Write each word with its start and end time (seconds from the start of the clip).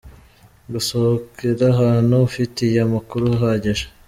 Gusohokera 0.71 1.63
ahantu 1.73 2.13
ufitiye 2.27 2.77
amakuru 2.87 3.25
ahagije. 3.37 3.85